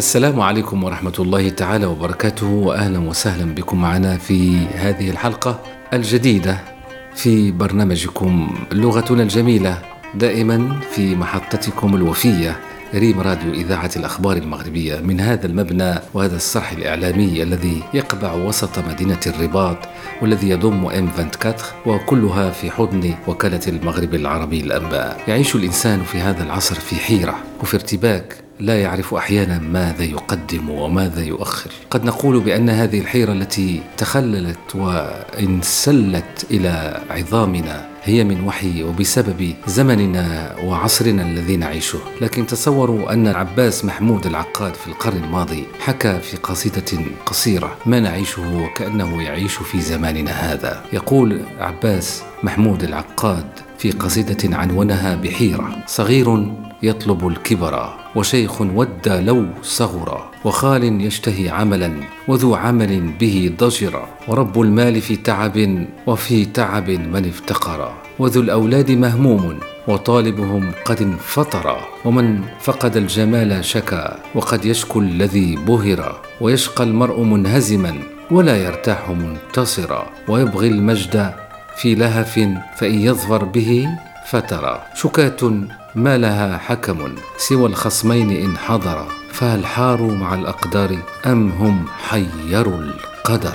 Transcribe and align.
السلام 0.00 0.40
عليكم 0.40 0.84
ورحمة 0.84 1.12
الله 1.18 1.48
تعالى 1.48 1.86
وبركاته 1.86 2.46
وأهلا 2.46 2.98
وسهلا 2.98 3.54
بكم 3.54 3.80
معنا 3.80 4.18
في 4.18 4.66
هذه 4.66 5.10
الحلقة 5.10 5.60
الجديدة 5.92 6.58
في 7.14 7.50
برنامجكم 7.52 8.50
لغتنا 8.72 9.22
الجميلة 9.22 9.78
دائما 10.14 10.80
في 10.90 11.16
محطتكم 11.16 11.94
الوفية 11.94 12.56
ريم 12.94 13.20
راديو 13.20 13.52
إذاعة 13.52 13.90
الأخبار 13.96 14.36
المغربية. 14.36 15.00
من 15.00 15.20
هذا 15.20 15.46
المبنى 15.46 15.94
وهذا 16.14 16.36
الصرح 16.36 16.72
الإعلامي 16.72 17.42
الذي 17.42 17.82
يقبع 17.94 18.32
وسط 18.32 18.78
مدينة 18.78 19.20
الرباط 19.26 19.78
والذي 20.22 20.48
يضم 20.50 20.86
ام 20.86 21.08
24 21.18 21.54
وكلها 21.86 22.50
في 22.50 22.70
حضن 22.70 23.14
وكالة 23.28 23.60
المغرب 23.68 24.14
العربي 24.14 24.60
الأنباء. 24.60 25.20
يعيش 25.28 25.54
الإنسان 25.54 26.02
في 26.02 26.18
هذا 26.18 26.42
العصر 26.42 26.74
في 26.74 26.96
حيرة 26.96 27.34
وفي 27.62 27.74
ارتباك 27.74 28.39
لا 28.60 28.80
يعرف 28.80 29.14
أحيانا 29.14 29.58
ماذا 29.58 30.04
يقدم 30.04 30.70
وماذا 30.70 31.24
يؤخر. 31.24 31.70
قد 31.90 32.04
نقول 32.04 32.40
بأن 32.40 32.70
هذه 32.70 33.00
الحيرة 33.00 33.32
التي 33.32 33.80
تخللت 33.96 34.74
وانسلت 34.74 36.46
إلى 36.50 37.00
عظامنا 37.10 37.88
هي 38.02 38.24
من 38.24 38.44
وحي 38.44 38.82
وبسبب 38.82 39.54
زمننا 39.66 40.56
وعصرنا 40.64 41.22
الذي 41.22 41.56
نعيشه. 41.56 41.98
لكن 42.20 42.46
تصوروا 42.46 43.12
أن 43.12 43.28
عباس 43.28 43.84
محمود 43.84 44.26
العقاد 44.26 44.74
في 44.74 44.86
القرن 44.86 45.24
الماضي 45.24 45.64
حكى 45.80 46.20
في 46.20 46.36
قصيدة 46.36 47.04
قصيرة 47.26 47.76
ما 47.86 48.00
نعيشه 48.00 48.56
وكأنه 48.56 49.22
يعيش 49.22 49.54
في 49.54 49.80
زماننا 49.80 50.30
هذا. 50.30 50.82
يقول 50.92 51.40
عباس 51.58 52.22
محمود 52.42 52.82
العقاد 52.82 53.46
في 53.78 53.90
قصيدة 53.90 54.56
عنونها 54.56 55.14
بحيرة 55.14 55.76
صغير 55.86 56.52
يطلب 56.82 57.28
الكبر 57.28 57.99
وشيخ 58.16 58.60
ودى 58.60 59.20
لو 59.20 59.46
صغر 59.62 60.30
وخال 60.44 61.00
يشتهي 61.06 61.48
عملا 61.48 61.92
وذو 62.28 62.54
عمل 62.54 63.12
به 63.20 63.52
ضجر 63.58 64.04
ورب 64.28 64.60
المال 64.60 65.00
في 65.00 65.16
تعب 65.16 65.86
وفي 66.06 66.44
تعب 66.44 66.90
من 66.90 67.28
افتقر 67.28 67.92
وذو 68.18 68.40
الأولاد 68.40 68.90
مهموم 68.90 69.58
وطالبهم 69.88 70.72
قد 70.84 71.02
انفطر 71.02 71.76
ومن 72.04 72.40
فقد 72.60 72.96
الجمال 72.96 73.64
شكا 73.64 74.18
وقد 74.34 74.64
يشكو 74.64 75.00
الذي 75.00 75.56
بهر 75.56 76.20
ويشقى 76.40 76.84
المرء 76.84 77.20
منهزما 77.20 77.94
ولا 78.30 78.56
يرتاح 78.56 79.10
منتصرا 79.10 80.06
ويبغي 80.28 80.68
المجد 80.68 81.34
في 81.76 81.94
لهف 81.94 82.34
فإن 82.76 82.94
يظفر 83.00 83.44
به 83.44 83.88
فترى. 84.26 84.82
شكاة 84.94 85.52
ما 85.94 86.18
لها 86.18 86.58
حكم 86.58 87.14
سوى 87.36 87.66
الخصمين 87.66 88.30
إن 88.30 88.58
حضر. 88.58 89.06
فهل 89.32 89.66
حاروا 89.66 90.14
مع 90.14 90.34
الأقدار 90.34 90.98
أم 91.26 91.48
هم 91.50 91.84
حيروا 92.08 92.78
القدر؟ 92.78 93.54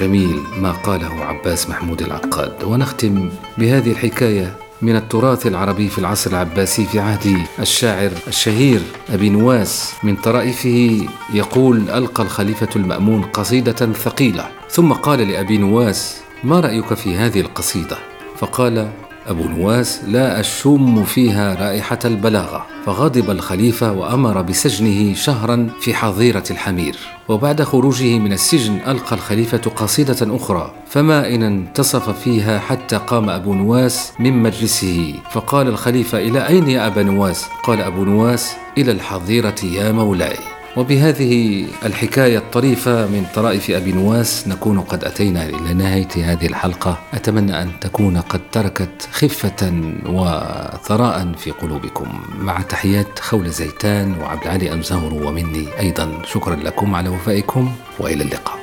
جميل 0.00 0.40
ما 0.58 0.72
قاله 0.72 1.24
عباس 1.24 1.68
محمود 1.68 2.02
العقاد. 2.02 2.64
ونختم 2.64 3.30
بهذه 3.58 3.90
الحكاية 3.90 4.56
من 4.82 4.96
التراث 4.96 5.46
العربي 5.46 5.88
في 5.88 5.98
العصر 5.98 6.30
العباسي 6.30 6.84
في 6.84 7.00
عهد 7.00 7.46
الشاعر 7.58 8.10
الشهير 8.28 8.80
أبي 9.10 9.30
نواس. 9.30 9.94
من 10.02 10.16
طرائفه 10.16 11.06
يقول 11.34 11.90
ألقى 11.90 12.22
الخليفة 12.22 12.68
المأمون 12.76 13.22
قصيدة 13.22 13.92
ثقيلة. 13.92 14.48
ثم 14.70 14.92
قال 14.92 15.28
لأبي 15.28 15.58
نواس 15.58 16.20
ما 16.44 16.60
رأيك 16.60 16.94
في 16.94 17.16
هذه 17.16 17.40
القصيدة؟ 17.40 17.96
فقال 18.38 18.90
أبو 19.28 19.48
نواس 19.48 20.00
لا 20.08 20.40
أشم 20.40 21.04
فيها 21.04 21.54
رائحة 21.54 21.98
البلاغة 22.04 22.66
فغضب 22.86 23.30
الخليفة 23.30 23.92
وأمر 23.92 24.42
بسجنه 24.42 25.14
شهرا 25.14 25.68
في 25.80 25.94
حظيرة 25.94 26.44
الحمير. 26.50 26.96
وبعد 27.28 27.62
خروجه 27.62 28.18
من 28.18 28.32
السجن 28.32 28.78
ألقى 28.86 29.16
الخليفة 29.16 29.70
قصيدة 29.76 30.36
أخرى 30.36 30.74
فما 30.86 31.34
إن 31.34 31.42
انتصف 31.42 32.10
فيها 32.10 32.58
حتى 32.58 32.96
قام 32.96 33.30
أبو 33.30 33.54
نواس 33.54 34.12
من 34.18 34.42
مجلسه. 34.42 35.14
فقال 35.30 35.68
الخليفة 35.68 36.18
إلى 36.18 36.48
أين 36.48 36.68
يا 36.68 36.86
أبا 36.86 37.02
نواس؟ 37.02 37.46
قال 37.62 37.80
أبو 37.80 38.04
نواس 38.04 38.52
إلى 38.78 38.92
الحظيرة 38.92 39.64
يا 39.64 39.92
مولاي. 39.92 40.53
وبهذه 40.76 41.66
الحكاية 41.84 42.38
الطريفة 42.38 43.06
من 43.06 43.26
طرائف 43.34 43.70
أبي 43.70 43.92
نواس 43.92 44.48
نكون 44.48 44.80
قد 44.80 45.04
أتينا 45.04 45.46
إلى 45.46 45.74
نهاية 45.74 46.08
هذه 46.16 46.46
الحلقة. 46.46 46.98
أتمنى 47.14 47.62
أن 47.62 47.70
تكون 47.80 48.16
قد 48.16 48.40
تركت 48.52 49.08
خفة 49.12 49.82
وثراء 50.06 51.32
في 51.38 51.50
قلوبكم. 51.50 52.06
مع 52.38 52.60
تحيات 52.60 53.18
خول 53.18 53.50
زيتان 53.50 54.14
وعبد 54.20 54.42
العالي 54.42 54.72
أمزهر 54.72 55.14
ومني 55.14 55.66
أيضا. 55.80 56.22
شكرا 56.24 56.56
لكم 56.56 56.94
على 56.94 57.08
وفائكم 57.08 57.72
وإلى 57.98 58.24
اللقاء. 58.24 58.53